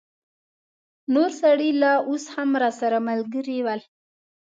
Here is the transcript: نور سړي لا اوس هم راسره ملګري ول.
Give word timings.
نور 1.13 1.29
سړي 1.41 1.69
لا 1.81 1.93
اوس 2.09 2.23
هم 2.35 2.49
راسره 2.63 2.97
ملګري 3.09 3.59
ول. 3.65 3.81